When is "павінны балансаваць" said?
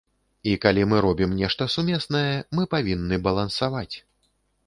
2.73-3.95